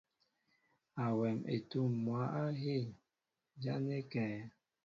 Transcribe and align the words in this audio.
Awɛm 1.05 1.39
etǔm 1.55 1.91
mwǎ 2.03 2.21
á 2.41 2.43
hîn, 2.61 2.87
ján 3.63 3.85
é 3.97 3.99
kɛ̌? 4.11 4.27